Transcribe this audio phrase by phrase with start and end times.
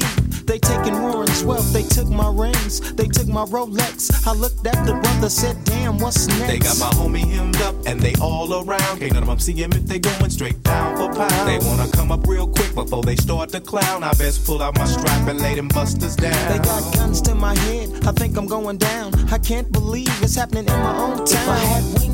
[0.00, 4.26] They taking Warren's wealth, they took my rings, they took my Rolex.
[4.26, 6.46] I looked at the brother, said, damn, what's next?
[6.46, 8.98] They got my homie hemmed up and they all around.
[8.98, 11.48] Can't none of them see him if they going straight down for pound.
[11.48, 14.02] They wanna come up real quick before they start to clown.
[14.02, 16.52] I best pull out my strap and lay them busters down.
[16.52, 19.14] They got guns to my head, I think I'm going down.
[19.32, 21.26] I can't believe it's happening in my own town.
[21.26, 22.13] If I had wings,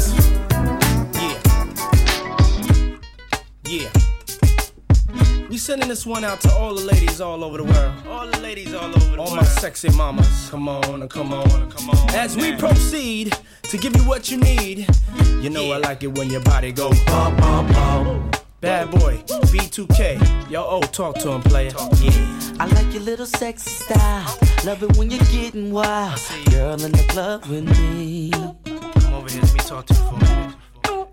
[5.71, 7.93] Sending this one out to all the ladies all over the world.
[8.05, 9.29] All the ladies all over the all world.
[9.29, 10.49] All my sexy mamas.
[10.49, 12.09] Come on, come on, come on.
[12.09, 14.85] As we proceed to give you what you need,
[15.39, 15.75] you know yeah.
[15.75, 18.31] I like it when your body go bum bum bum.
[18.59, 20.51] Bad boy, B2K.
[20.51, 21.71] Yo, oh, talk to him, player.
[22.01, 22.57] Yeah.
[22.59, 24.37] I like your little sexy style.
[24.65, 26.19] Love it when you're getting wild.
[26.49, 28.31] Girl in the club with me.
[28.31, 30.55] Come over here, let me talk to you for a minute.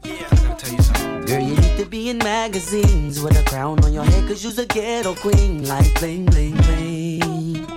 [0.02, 1.26] Yeah, I gotta tell you something.
[1.26, 4.58] Girl, you need to be in magazines with a crown on your head, cause you's
[4.58, 5.64] a ghetto queen.
[5.68, 7.20] Like bling, bling, bling.
[7.20, 7.68] Mm.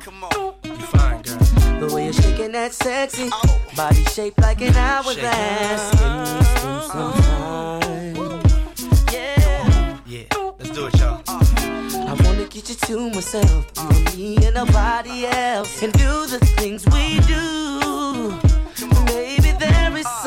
[0.00, 0.54] Come on.
[0.62, 1.36] You fine, girl.
[1.80, 3.60] The way you're shaking that sexy oh.
[3.76, 5.92] body shaped like an hourglass.
[5.94, 5.98] Me
[6.86, 8.14] some time.
[9.12, 9.98] Yeah.
[10.06, 10.26] Yeah,
[10.60, 11.20] let's do it, y'all.
[11.26, 16.86] I wanna get you to myself, and me and nobody else, and do the things
[16.86, 18.47] we do.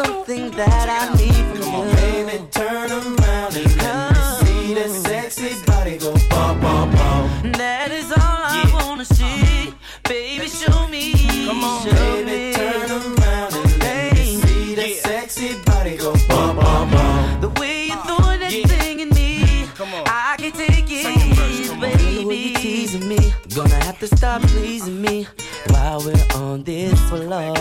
[0.02, 1.80] Baby, there is something that I need from Come you.
[1.80, 7.52] on, baby, turn around and let me see that sexy body go bum bum bum.
[7.54, 9.74] That is all I wanna see.
[10.04, 11.46] Baby, show me.
[11.46, 12.54] Come on, show Baby, me.
[12.54, 17.42] turn around and let me see that sexy body go bum bum bum.
[17.42, 20.04] The way you're throwing that thing in me, Come on.
[20.08, 21.90] I can take it, Second verse, come on.
[21.92, 22.26] baby.
[22.26, 25.28] When you teasing me, gonna have to stop pleasing me
[25.70, 27.54] while we're on this floor.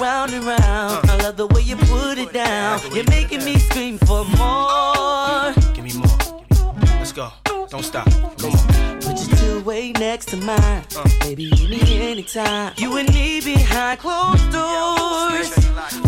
[0.00, 1.10] Round and round.
[1.10, 2.80] I love the way you put it down.
[2.94, 5.52] You're making me scream for more.
[5.74, 6.18] Give me more.
[6.98, 7.30] Let's go.
[7.68, 8.06] Don't stop.
[8.38, 9.00] Come on.
[9.00, 10.84] Put your two way next to mine.
[11.20, 12.72] Baby, you need anytime.
[12.76, 15.50] You and me behind closed doors.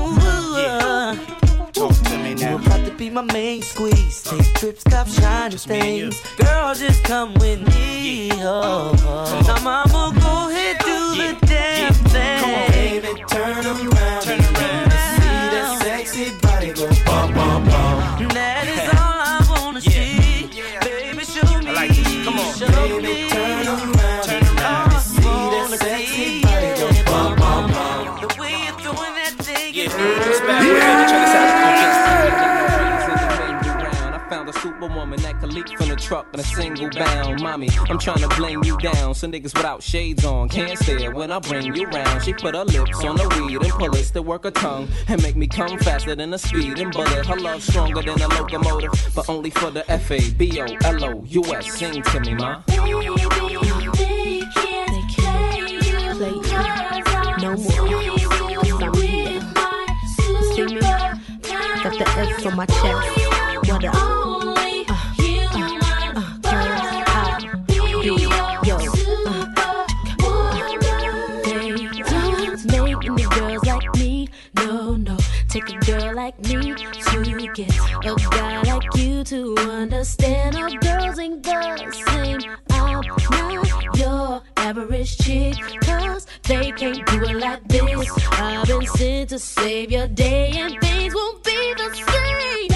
[1.72, 2.56] Talk to me you now.
[2.56, 4.22] about to be my main squeeze.
[4.22, 6.10] Take trips, cop shiny Just me and you.
[6.12, 6.36] things.
[6.36, 8.30] Girl, just come with me.
[8.34, 9.42] Oh, oh.
[9.46, 10.78] Now, mama, go ahead,
[11.16, 11.32] Yeah.
[11.32, 12.40] the damn thing.
[12.40, 14.88] Come on, baby, turn around Turn and around.
[14.90, 18.28] let me see that sexy body go bum bum bum.
[18.34, 20.50] That is all I wanna see.
[20.80, 21.68] Baby, show me.
[21.70, 22.24] I like this.
[22.24, 22.54] Come on.
[22.54, 23.30] Show Baby, me.
[23.30, 24.92] turn around Turn and let around.
[24.92, 25.22] me see
[25.52, 28.20] that sexy body go bum bum bum.
[28.20, 29.90] The way you're throwing that thing Yeah, in
[36.04, 37.40] truck in a single bound.
[37.42, 39.14] Mommy, I'm trying to bling you down.
[39.14, 42.22] So niggas without shades on can't stare when I bring you round.
[42.22, 45.22] She put her lips on the weed and pull it to work her tongue and
[45.22, 47.24] make me come faster than a speeding bullet.
[47.26, 51.04] Her love stronger than a locomotive, but only for the F A B O L
[51.04, 51.72] O U S.
[51.72, 52.62] Sing to me, ma.
[52.66, 52.76] They
[56.44, 57.84] can't play no more.
[61.82, 63.70] Got the S on my chest.
[63.70, 64.33] What up?
[76.14, 80.54] Like me to get a guy like you to understand.
[80.54, 82.40] Our girls ain't the same.
[82.70, 85.56] I'm not your average chick.
[85.80, 88.10] Cause they can't do it like this.
[88.32, 92.73] I've been sent to save your day, and things won't be the same.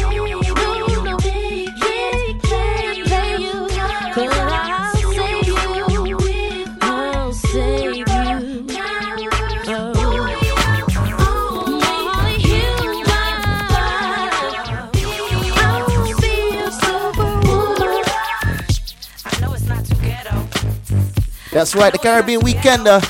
[21.58, 23.02] That's right, the Caribbean Weekender.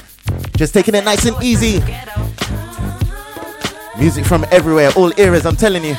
[0.57, 1.85] Just taking it nice and easy.
[3.99, 5.95] Music from everywhere, all eras, I'm telling you.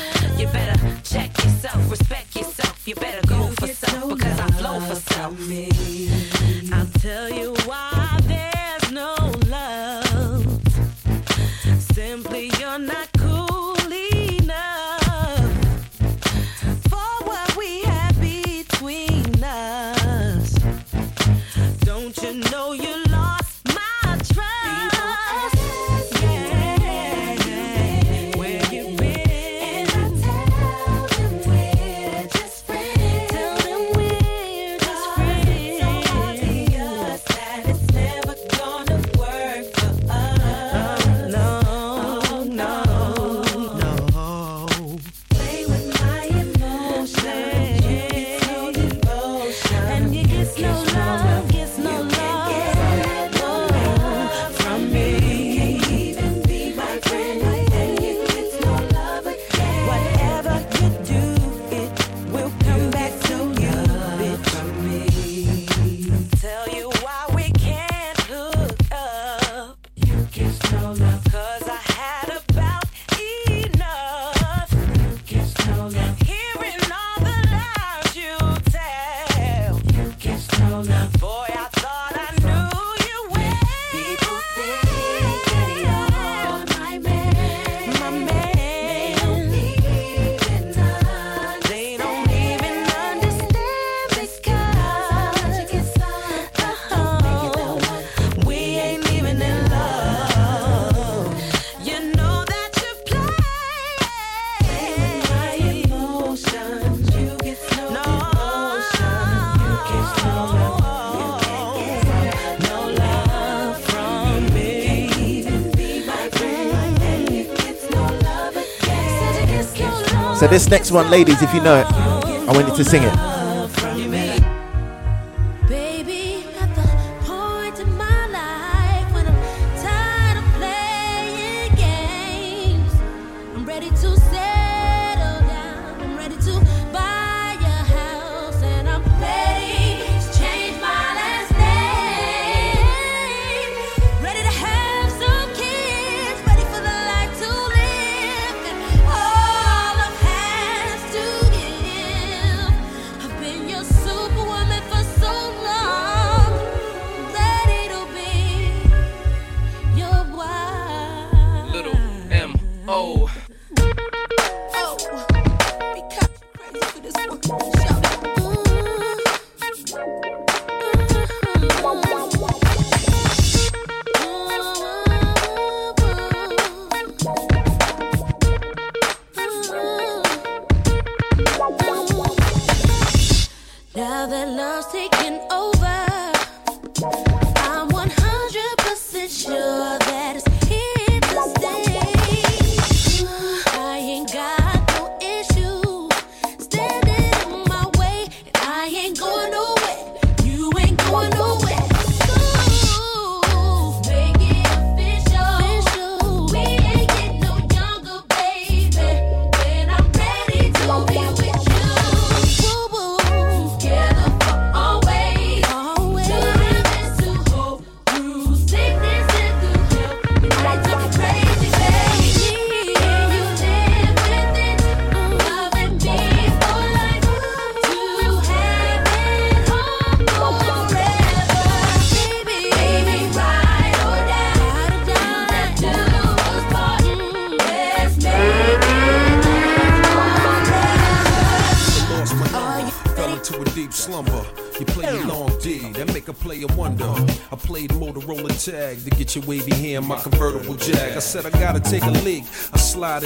[120.40, 123.39] So this next one, ladies, if you know it, I want you to sing it.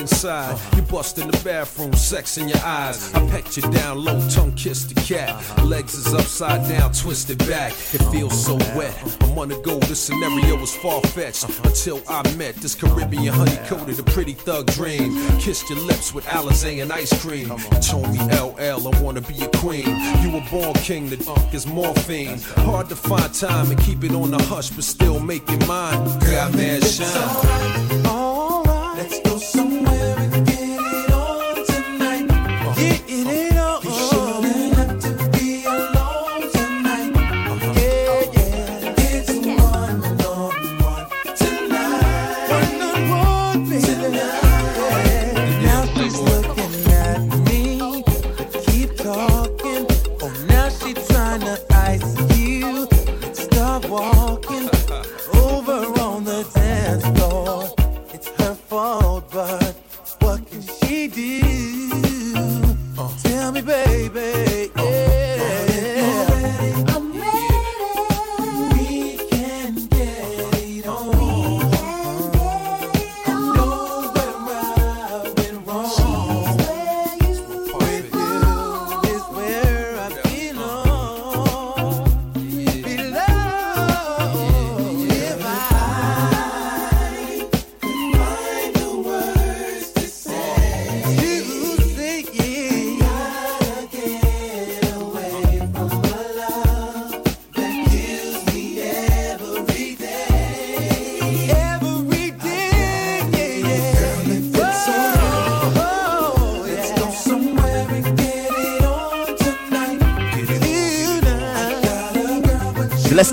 [0.04, 0.60] Inside.
[0.76, 3.12] You bust in the bathroom, sex in your eyes.
[3.14, 5.32] I pecked you down low, tongue kissed the cat.
[5.64, 7.72] Legs is upside down, twisted back.
[7.94, 8.94] It feels so wet.
[9.22, 9.78] I'm the go.
[9.80, 14.66] This scenario was far fetched until I met this Caribbean honey coated, a pretty thug
[14.72, 15.10] dream.
[15.38, 17.48] Kissed your lips with Alizé and ice cream.
[17.48, 19.88] You told me LL, I wanna be a queen.
[20.22, 22.38] You were born king, the unk is morphine.
[22.68, 25.98] Hard to find time and keep it on the hush, but still make it mine.
[26.54, 27.93] Mad shine.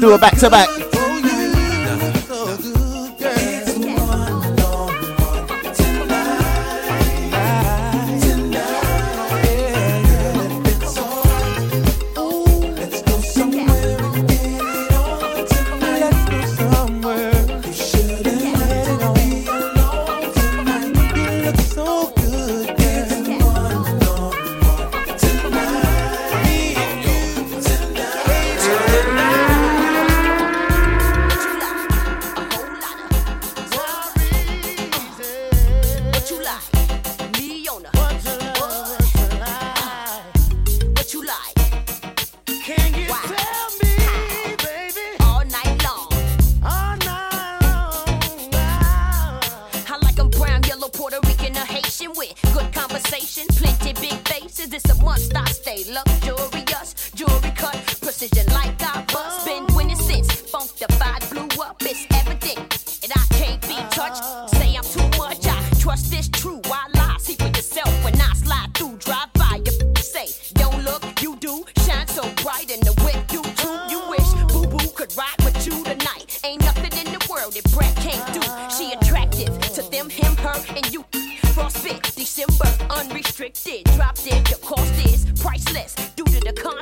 [0.02, 0.81] Do a back to back.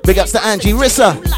[0.09, 1.28] Big ups to Angie Rissa.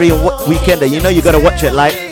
[0.00, 1.74] every weekend, you know you gotta watch it.
[1.74, 2.09] Like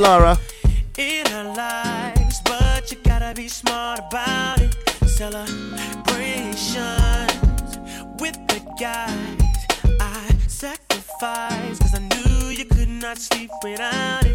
[0.00, 0.38] Lara.
[0.96, 4.74] In our lives, but you gotta be smart about it.
[5.06, 5.52] Celebrations
[8.18, 9.66] with the guys
[10.00, 14.29] I sacrificed, cause I knew you could not sleep without it.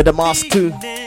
[0.00, 0.99] with the mask too.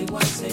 [0.00, 0.49] say what, say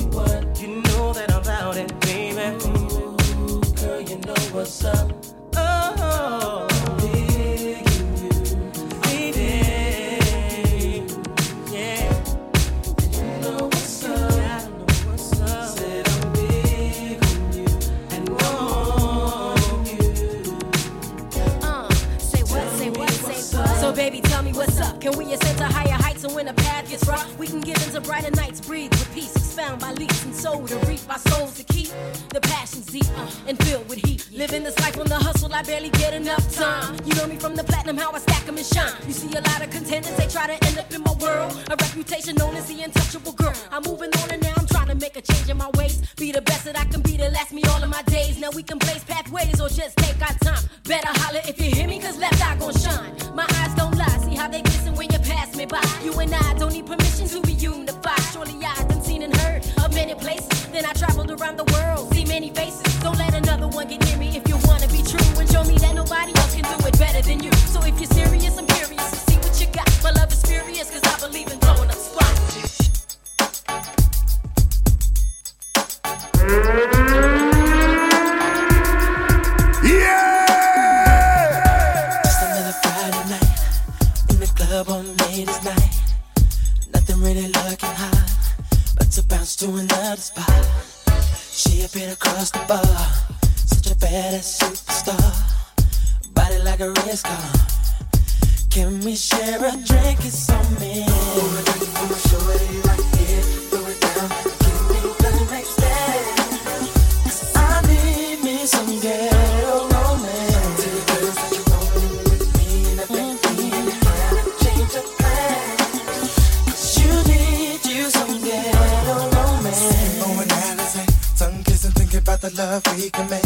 [122.58, 123.44] love we can make.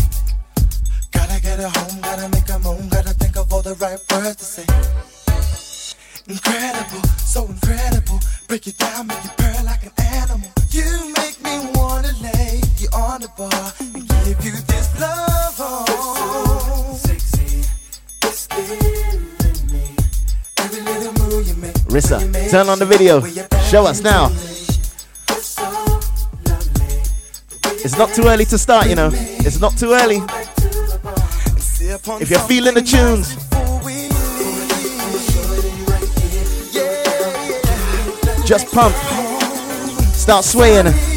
[1.12, 4.38] Gotta get her home, gotta make a moan, gotta think of all the right words
[4.38, 4.65] to say.
[6.28, 8.19] Incredible, so incredible.
[8.47, 10.50] Break it down, make it purr like an animal.
[10.69, 15.56] You make me wanna lay you on the bar and give you this love.
[15.60, 16.12] Oh.
[21.91, 23.19] Rissa, turn on the video.
[23.69, 24.30] Show us now.
[27.83, 29.09] It's not too early to start, you know.
[29.13, 30.17] It's not too early.
[32.21, 33.35] If you're feeling the tunes,
[38.45, 38.95] just pump,
[40.13, 41.11] start swaying.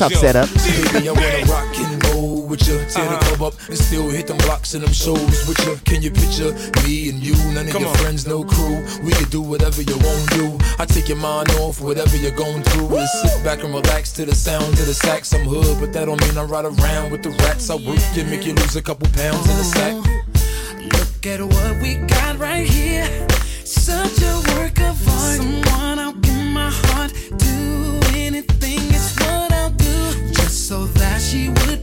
[0.00, 0.48] Way my top set up.
[0.64, 2.78] Baby, I wanna rock and roll with you.
[2.88, 3.36] Tear the uh-huh.
[3.36, 5.76] club up and still hit them blocks and them shows with you.
[5.84, 6.52] Can you picture
[6.84, 7.36] me and you?
[7.52, 7.96] None of Come your on.
[7.98, 8.82] friends, no crew.
[9.02, 10.58] We could do whatever you want to do.
[10.78, 12.96] I take your mind off whatever you're going through.
[12.96, 15.34] And sit back and relax to the sound of the sax.
[15.34, 17.68] I'm hood, but that don't mean I ride around with the rats.
[17.68, 19.94] I work you, make you lose a couple pounds in the sack.
[20.96, 23.06] Look at what we got right here.
[23.64, 25.36] Such a work of art.
[25.36, 27.12] Someone I'll give my heart.
[31.30, 31.79] She would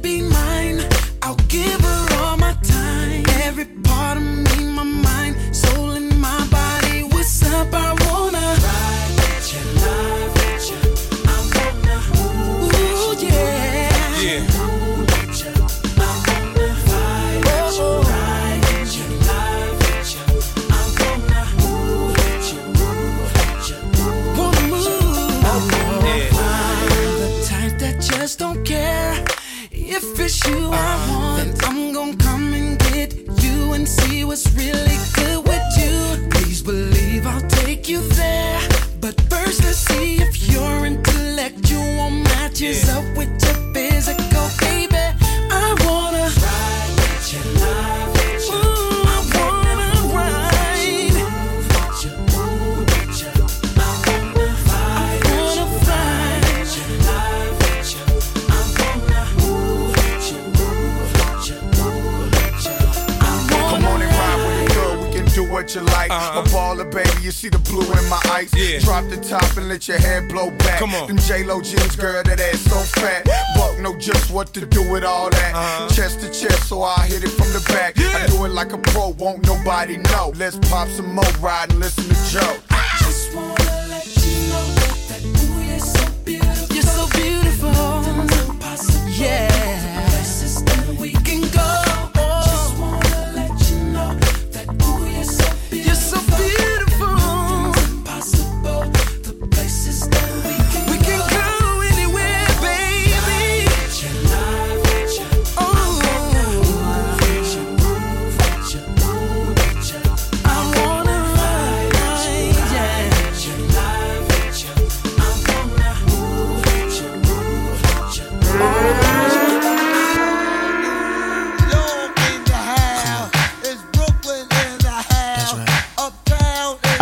[67.37, 68.51] see the blue in my eyes.
[68.55, 68.79] Yeah.
[68.79, 70.79] Drop the top and let your head blow back.
[70.79, 71.07] Come on.
[71.07, 73.25] Them J-Lo jeans, girl, that ass so fat.
[73.55, 75.53] Buck know just what to do with all that.
[75.53, 75.89] Uh-huh.
[75.89, 77.99] Chest to chest, so I hit it from the back.
[77.99, 80.33] I do it like a pro, won't nobody know.
[80.35, 82.76] Let's pop some more ride and listen to Joe.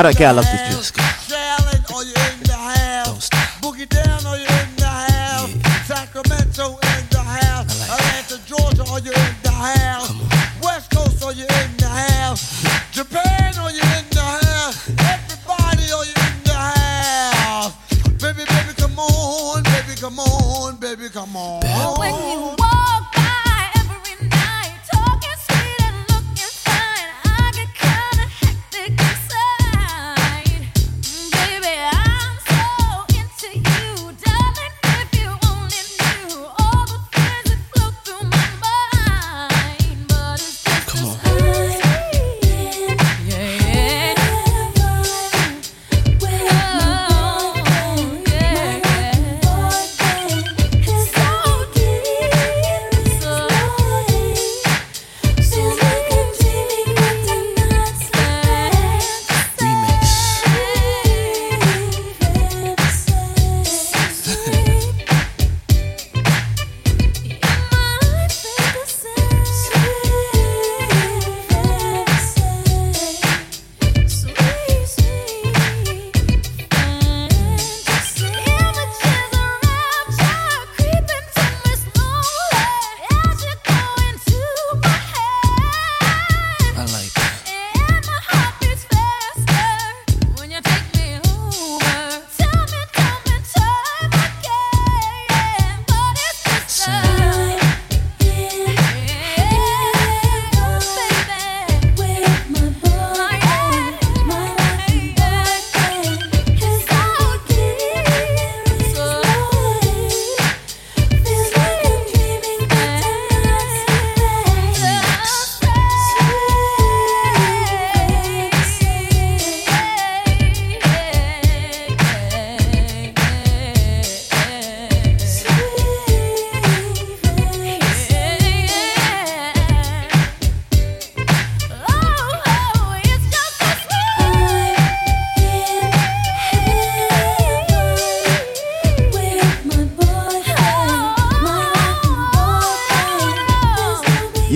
[0.06, 1.05] I love this tune.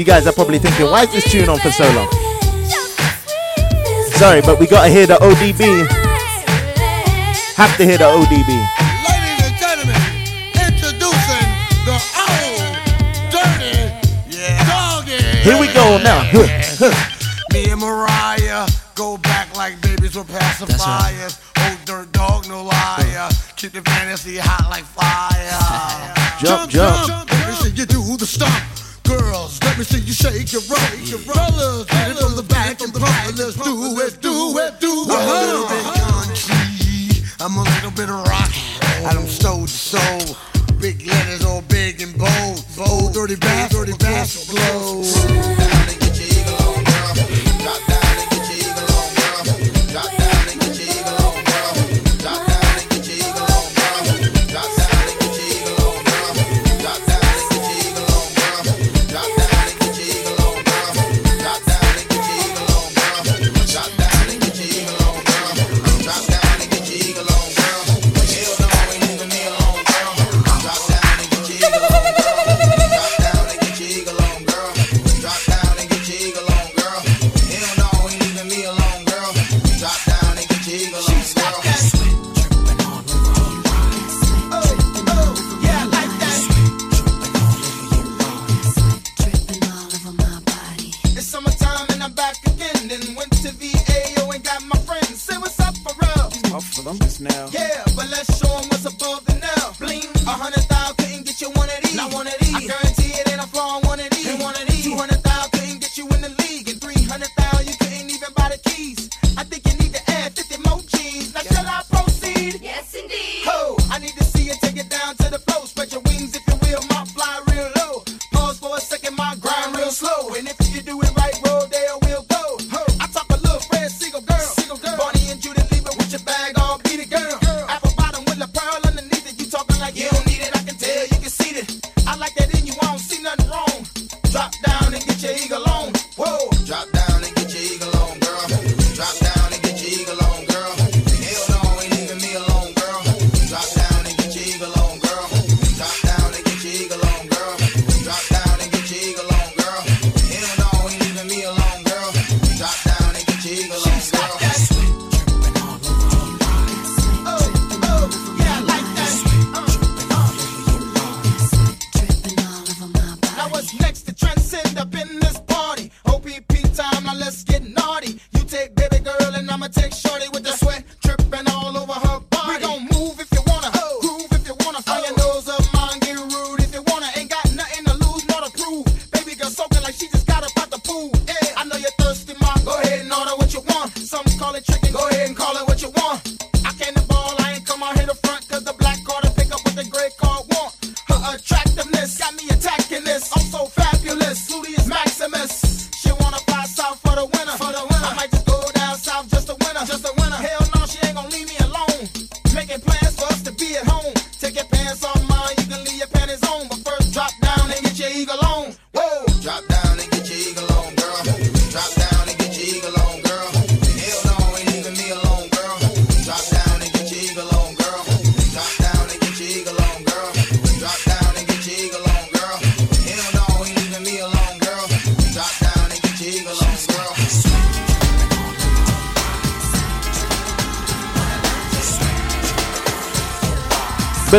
[0.10, 2.10] guys are probably thinking, why is this tune on for so long?
[4.17, 5.86] Sorry, but we gotta hear the ODB.
[7.54, 8.50] Have to hear the ODB.
[9.06, 10.02] ladies and gentlemen
[10.65, 11.45] introducing
[11.86, 11.93] the
[12.26, 13.38] odb
[15.43, 16.26] Here we go now.
[17.54, 21.38] Me and Mariah go back like babies with pacifiers.
[21.56, 21.69] Right.
[21.69, 23.30] Old dirt dog, no liar.
[23.58, 25.30] Keep the fantasy hot like fire.
[26.41, 27.08] jump, jump.
[27.08, 27.62] jump, jump, jump.
[27.62, 28.69] They you do the stomp.
[29.10, 31.86] Girls, let me see you shake your right, your brothers.
[31.86, 33.38] Get it from the back and front.
[33.38, 35.17] Let's do it, do it, do it.
[35.17, 37.24] I'm a little bit country.
[37.39, 38.52] I'm a little bit rock.
[39.08, 40.38] I don't stole the soul.
[40.80, 42.63] Big letters all big and bold.
[42.78, 45.99] Bold, dirty bass, dirty bass, blow.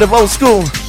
[0.01, 0.80] bit of old school.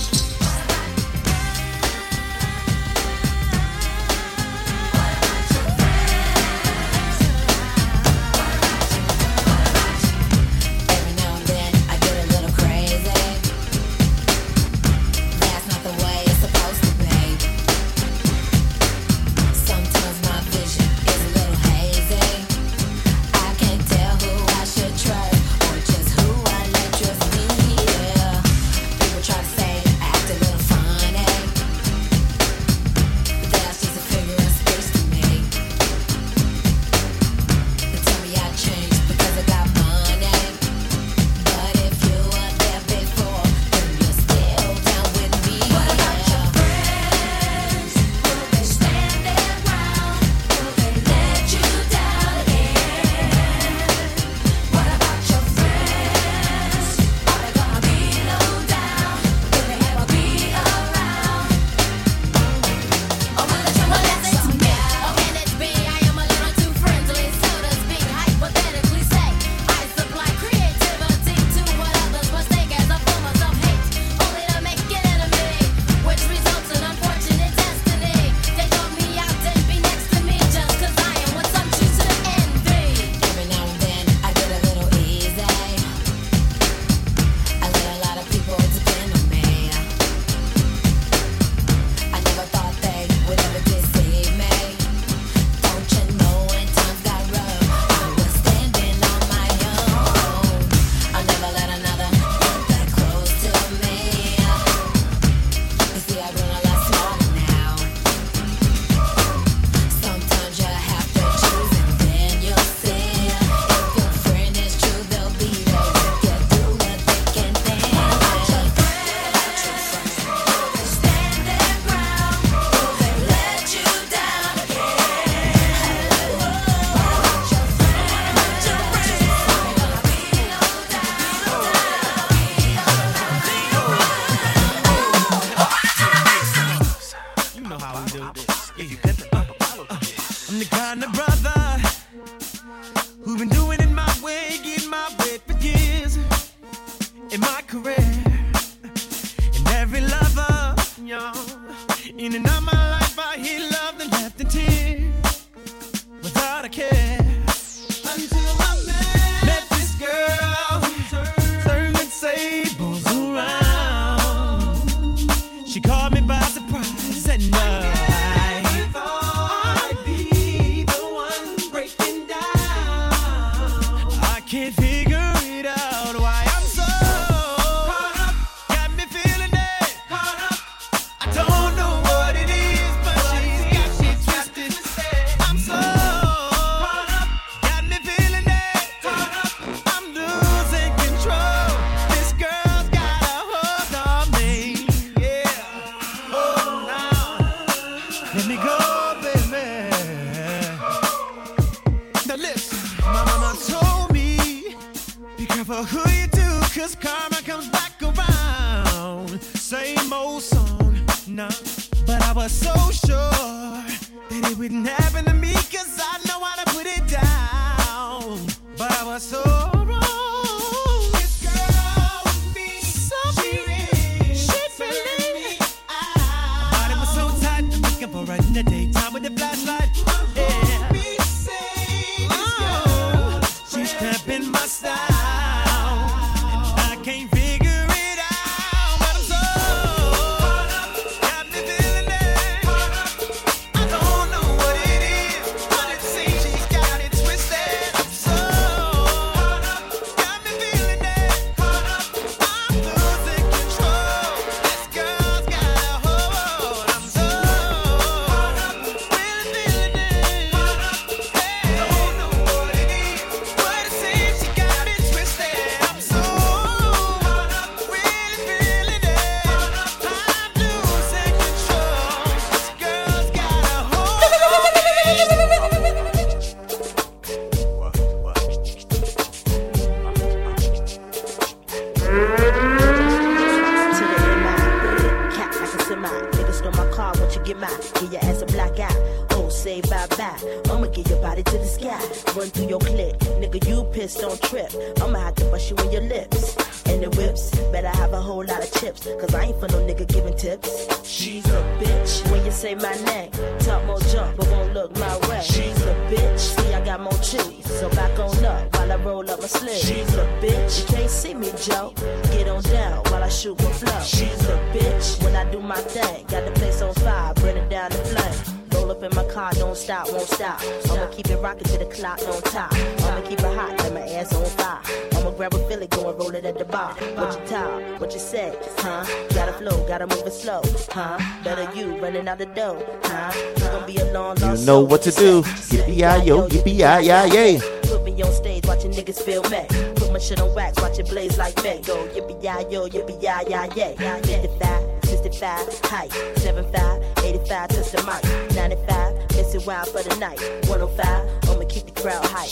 [332.12, 333.32] Running out the door, huh?
[333.80, 335.42] You be You know what to do.
[335.42, 337.60] Yippee-yi-yo, yippee-yi-yi-yay.
[337.84, 339.66] Put me on stage, watching niggas feel me.
[339.96, 341.82] Put my shit on wax, watch it blaze like me.
[341.82, 343.96] Yippee yi yo, yippee yi yi yay.
[343.96, 348.56] 55, 65, height, 75, 85, touch the mic.
[348.56, 350.40] 95, miss it wild for the night.
[350.68, 352.50] 105, I'ma keep the crowd hype.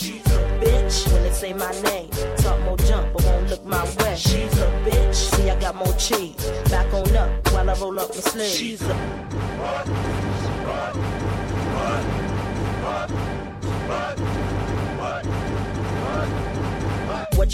[0.60, 2.08] Bitch, when they say my name,
[2.38, 4.16] talk more jump, but won't my way.
[4.16, 6.50] She's a bitch, see I got more cheese.
[6.68, 8.56] Back on up while I roll up my sleeves.
[8.56, 8.94] She's a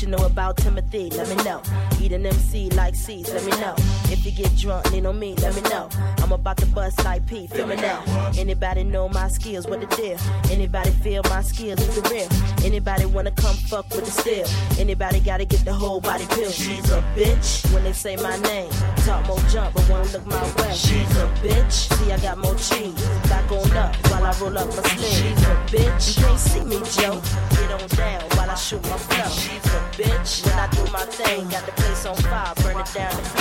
[0.03, 1.11] you know about Timothy?
[1.11, 1.63] Let me know.
[2.01, 3.75] Eat an MC like C's, let me know.
[4.11, 5.89] If you get drunk, lean on me, let me know.
[6.19, 8.03] I'm about to bust like P, feel me now.
[8.37, 10.19] Anybody know my skills, what the deal?
[10.51, 12.29] Anybody feel my skills is the real?
[12.67, 14.47] Anybody wanna come fuck with the steel?
[14.79, 16.51] Anybody gotta get the whole body pill?
[16.51, 18.71] She's a bitch when they say my name.
[19.05, 20.75] Talk more jump, but won't look my way.
[20.75, 21.73] She's a bitch.
[21.73, 23.01] See, I got more cheese.
[23.29, 25.11] Back on up while I roll up my sleeve.
[25.11, 26.19] She's a bitch.
[26.19, 27.21] You can't see me, Joe.
[27.51, 29.31] Get on down while I shoot my flow.
[29.31, 30.45] She's a bitch.
[30.45, 33.37] When I do my thing, got the place on fire, burn it down to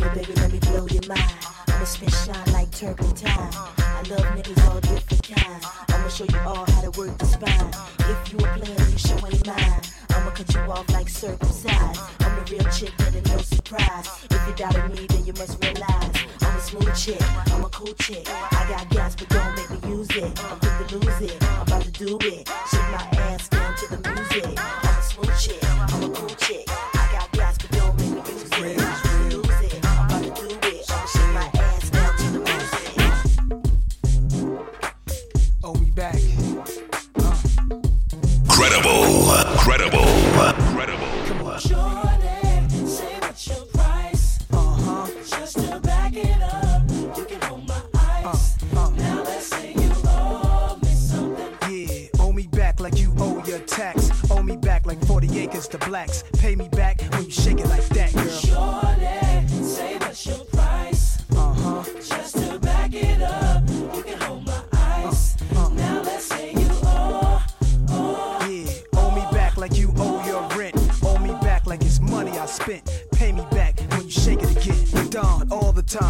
[0.00, 1.34] here, baby, let me blow your mind.
[1.68, 3.50] I'ma spit shine like turpentine.
[3.78, 5.66] I love niggas all different kinds.
[5.88, 7.70] I'ma show you all how to work the spine.
[8.08, 9.80] If you a player, you show ain't mine.
[10.10, 12.00] I'ma cut you off like circumcised.
[12.20, 14.08] I'm the real chick, that ain't no surprise.
[14.30, 15.79] If you doubted me, then you must a
[16.70, 17.20] smooth chick,
[17.52, 18.28] I'm a cool chick.
[18.28, 20.44] I got gas, but don't make me use it.
[20.44, 21.44] I'm quick to lose it.
[21.44, 22.48] I'm about to do it.
[22.70, 22.79] Shake
[55.68, 56.24] the blacks.
[56.38, 58.28] Pay me back when you shake it like that, girl.
[58.28, 61.18] Shorty, say what's your price?
[61.32, 61.84] Uh huh.
[61.96, 65.36] Just to back it up, you can hold my ice.
[65.52, 67.42] Now let's say you owe,
[67.90, 68.46] owe.
[68.48, 70.76] Yeah, owe me back like you owe your rent.
[71.02, 73.06] Owe me back like it's money I spent.
[73.12, 74.76] Pay me back when you shake it again.
[75.50, 76.09] All the time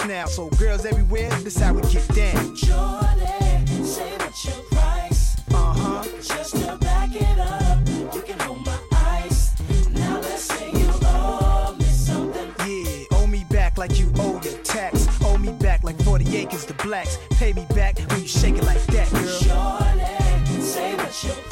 [0.00, 0.26] now.
[0.26, 2.56] So girls everywhere, this how we get down.
[2.56, 5.36] Shorty, say what's your price?
[5.52, 6.04] Uh huh.
[6.22, 7.78] Just to back it up,
[8.14, 9.52] you can hold my ice.
[9.90, 12.52] Now let's say you owe me something.
[12.66, 15.06] Yeah, owe me back like you owe your tax.
[15.22, 17.18] Owe me back like 40 acres to blacks.
[17.32, 19.38] Pay me back when you shake it like that, girl.
[19.40, 21.51] Shorty, say what's your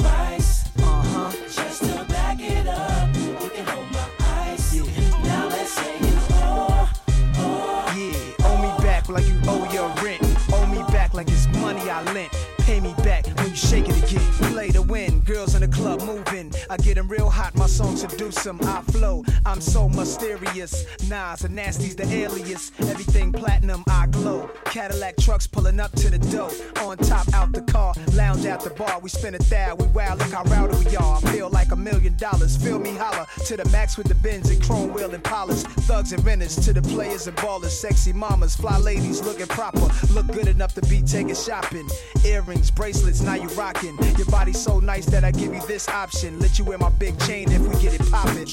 [16.71, 18.59] I get get 'em real hot, song seduce 'em.
[18.63, 20.85] I flow, I'm so mysterious.
[21.09, 22.71] Nas and Nasty's the alias.
[22.79, 24.49] Everything platinum, I glow.
[24.65, 26.51] Cadillac trucks pulling up to the door.
[26.81, 28.99] On top, out the car, lounge at the bar.
[28.99, 31.17] We spin a thou, we wow, look how rowdy we are.
[31.17, 32.57] I feel like a million dollars.
[32.57, 35.63] Feel me holler to the max with the bins and chrome wheel and polish.
[35.87, 37.71] Thugs and renters to the players and ballers.
[37.71, 39.87] Sexy mamas, fly ladies looking proper.
[40.13, 41.87] Look good enough to be taken shopping.
[42.25, 43.97] Earrings, bracelets, now you rocking.
[44.17, 46.39] Your body's so nice that I give you this option.
[46.39, 48.45] Let you wear my big chain if we get it poppin'.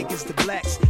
[0.08, 0.89] Just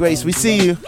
[0.00, 0.78] Grace, we see you.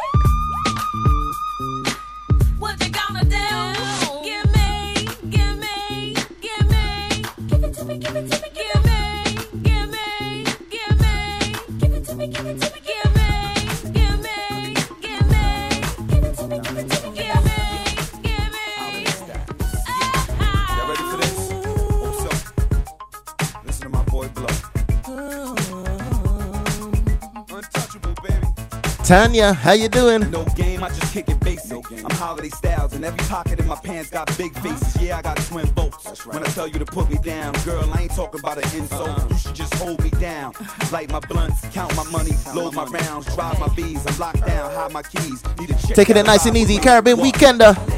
[29.12, 30.30] Tanya, how you doing?
[30.30, 31.84] No game, I just kick it basic.
[31.90, 35.02] I'm holiday styles, and every pocket in my pants got big faces.
[35.02, 36.24] Yeah, I got twin bolts.
[36.24, 39.30] When I tell you to put me down, girl, I ain't talking about an insult.
[39.30, 40.54] You should just hold me down.
[40.92, 44.02] Light my blunts, count my money, load my rounds, drive my bees.
[44.06, 45.42] I'm locked down, hide my keys.
[45.58, 46.78] Need a check Taking it nice and easy.
[46.78, 47.91] Caribbean Weekender.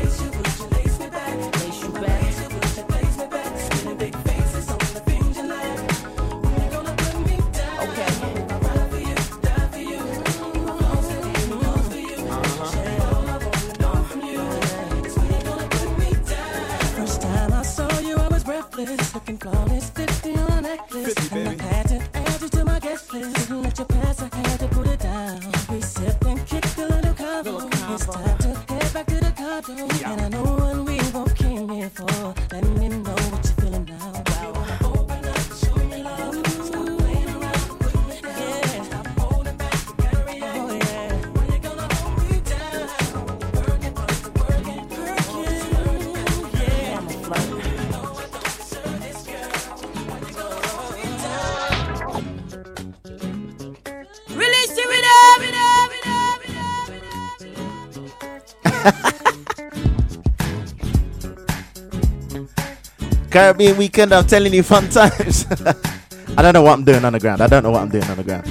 [63.35, 65.45] Caribbean weekend, I'm telling you, fun times.
[66.39, 67.41] I don't know what I'm doing on the ground.
[67.41, 68.47] I don't know what I'm doing on the ground.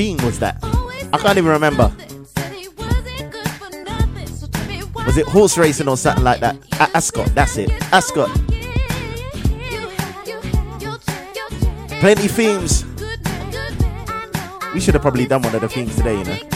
[0.00, 0.56] theme was that?
[1.12, 1.92] I can't even remember.
[5.04, 6.56] Was it horse racing or something like that?
[6.80, 7.70] A- Ascot, that's it.
[7.92, 8.30] Ascot.
[12.00, 12.86] Plenty themes.
[14.72, 16.49] We should have probably done one of the themes today, you know.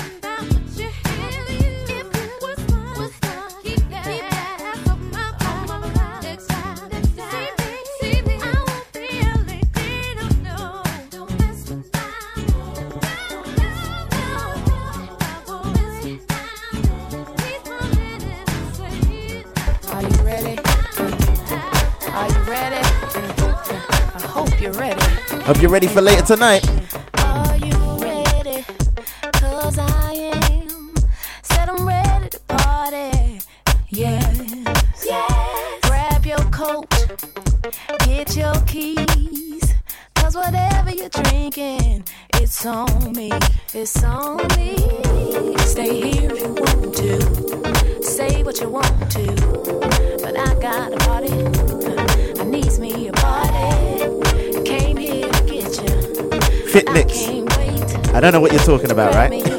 [25.75, 26.63] ready for later tonight.
[33.91, 35.07] Yes.
[35.83, 36.89] Grab your coat,
[38.05, 39.75] get Keys,
[40.15, 42.05] cause whatever you're drinking,
[42.35, 43.33] it's on me,
[43.73, 44.54] it's on me.
[56.75, 57.29] Fitlicks.
[58.13, 59.54] I don't know what you're talking about, right?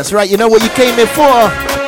[0.00, 0.30] That's right.
[0.30, 1.79] You know what you came here for?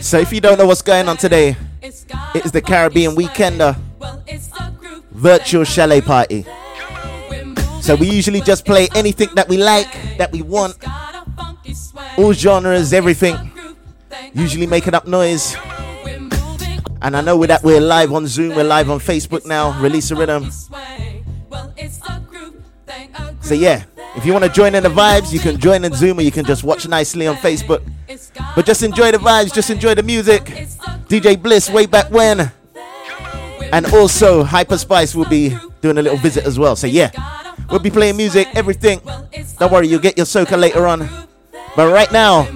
[0.00, 4.70] So if you don't know what's going on today, it is the Caribbean Weekender uh,
[5.10, 6.46] Virtual Chalet Party.
[7.82, 10.76] So we usually just play anything that we like, that we want,
[12.16, 13.36] all genres, everything.
[14.32, 15.56] Usually making up noise.
[17.02, 19.78] And I know with that we're live on Zoom, we're live on Facebook now.
[19.80, 20.50] Release a rhythm.
[23.40, 23.84] So yeah,
[24.16, 26.30] if you want to join in the vibes, you can join in Zoom or you
[26.30, 27.82] can just watch nicely on Facebook.
[28.54, 30.44] But just enjoy the vibes, just enjoy the music.
[31.08, 32.50] DJ Bliss, way back when.
[33.72, 36.74] And also, Hyper Spice will be doing a little visit as well.
[36.76, 37.10] So, yeah,
[37.70, 39.00] we'll be playing music, everything.
[39.58, 41.08] Don't worry, you'll get your soca later on.
[41.76, 42.48] But right now,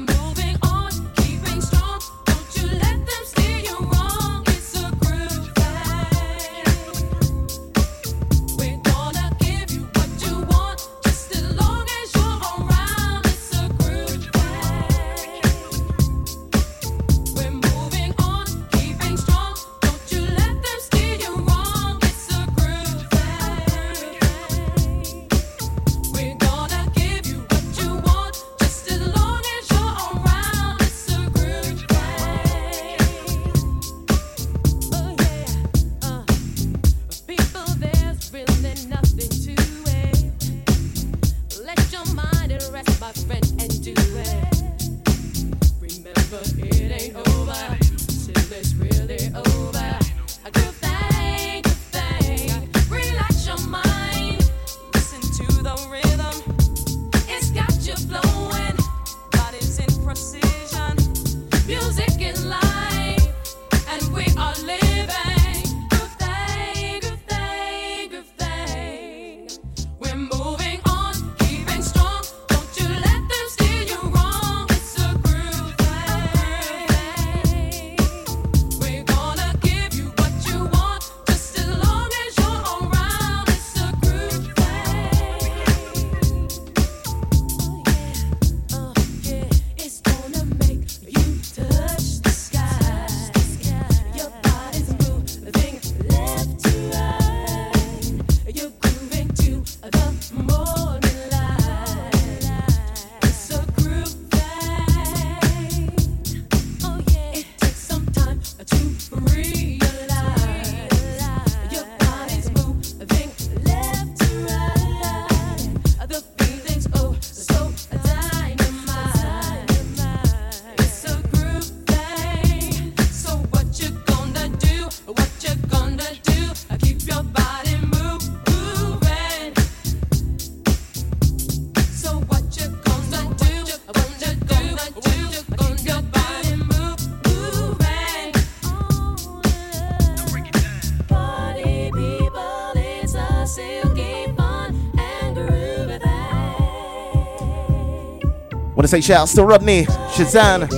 [148.85, 150.69] want to say shout out to Rodney, Shazan.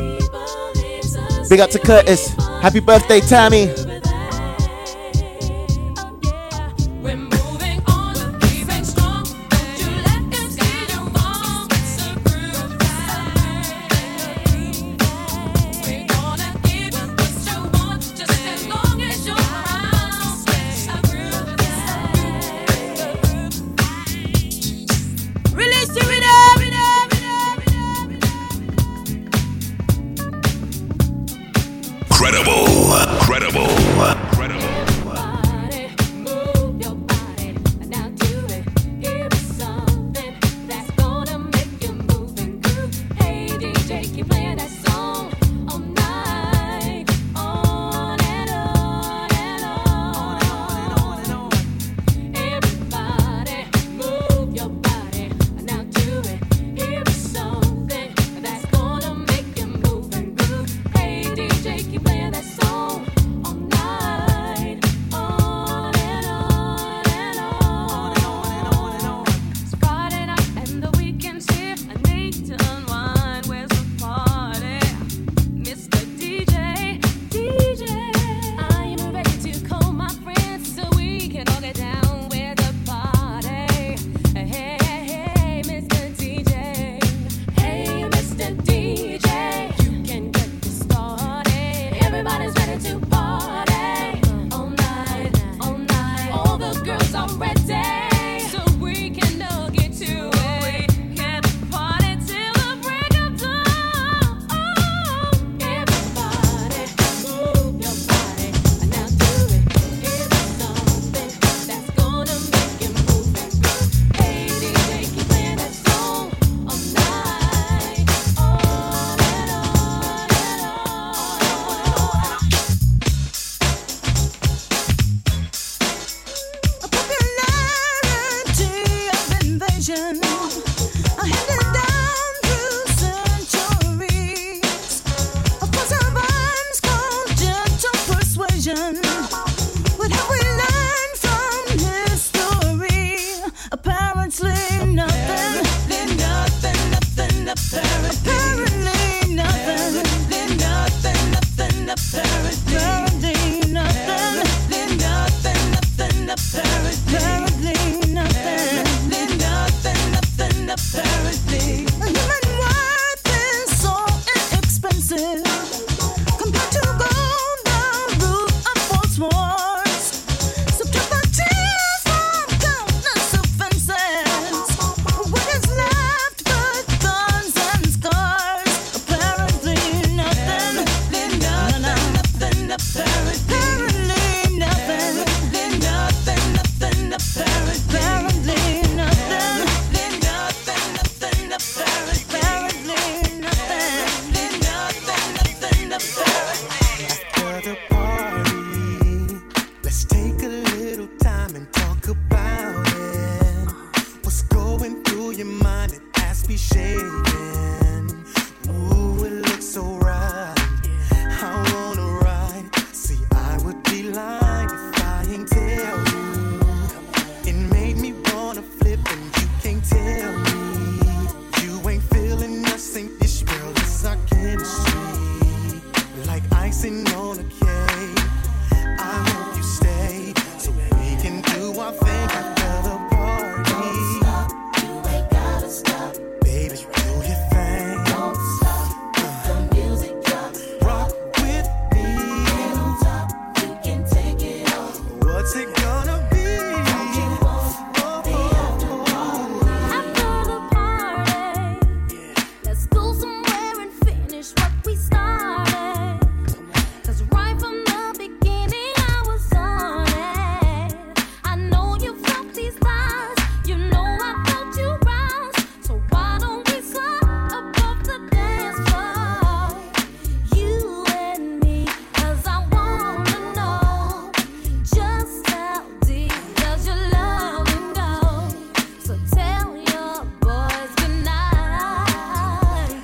[1.48, 2.28] Big up to Curtis.
[2.62, 3.85] Happy birthday, Tammy.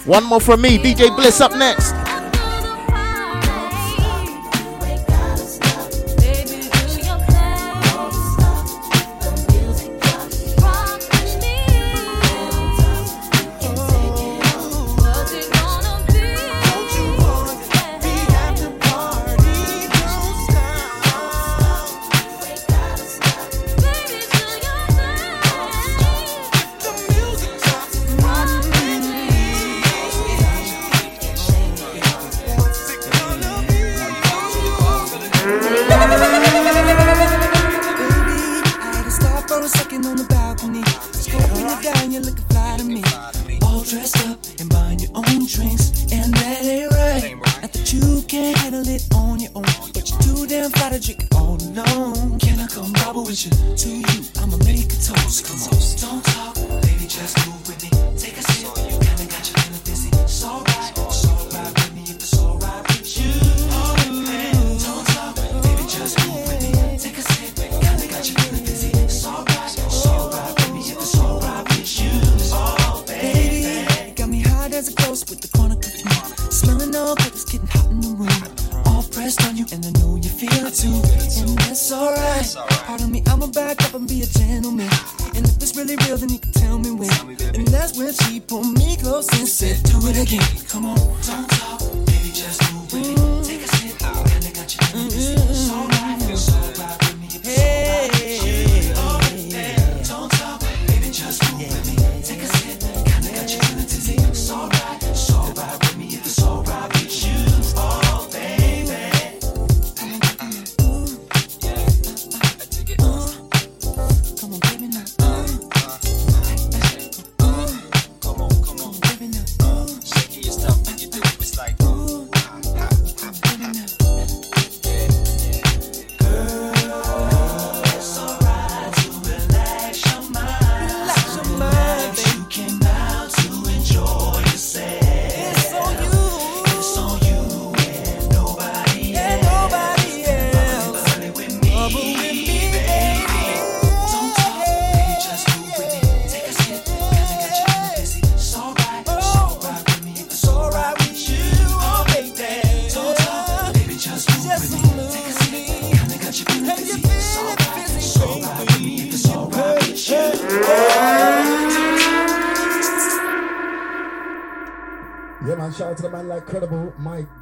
[0.04, 2.01] One more from me, DJ Bliss up next.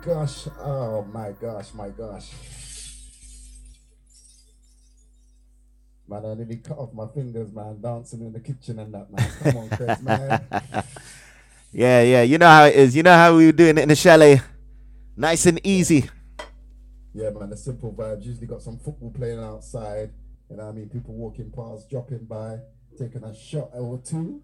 [0.04, 0.48] Gosh.
[0.58, 2.30] Oh, my gosh, my gosh.
[6.08, 9.30] Man, I nearly cut off my fingers, man, dancing in the kitchen and that, man.
[9.42, 10.44] Come on, Chris, man.
[11.72, 12.22] Yeah, yeah.
[12.22, 12.96] You know how it is.
[12.96, 14.40] You know how we were doing it in the chalet.
[15.16, 16.10] Nice and easy.
[17.14, 18.24] Yeah, man, the simple vibes.
[18.24, 20.10] Usually got some football playing outside.
[20.50, 20.88] You know what I mean?
[20.88, 22.58] People walking past, dropping by,
[22.98, 24.42] taking a shot or two.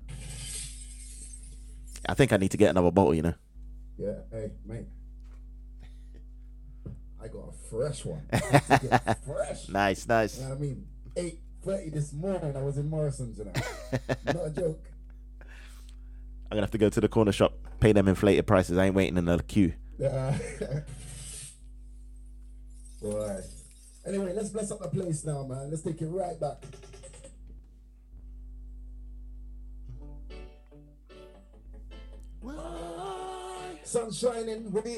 [2.08, 3.34] I think I need to get another bottle, you know.
[3.98, 4.86] Yeah, hey, mate.
[7.26, 8.22] I got a fresh one.
[8.32, 9.68] I had to get fresh.
[9.68, 10.38] Nice, nice.
[10.38, 10.86] You know what I mean?
[11.16, 13.52] 8.30 this morning, I was in Morrison's, you know.
[14.26, 14.80] Not a joke.
[15.40, 18.78] I'm gonna have to go to the corner shop, pay them inflated prices.
[18.78, 19.74] I ain't waiting in the queue.
[19.98, 20.38] Yeah.
[23.02, 23.42] right.
[24.06, 25.68] Anyway, let's bless up the place now, man.
[25.68, 26.62] Let's take it right back.
[33.82, 34.94] Sun shining with the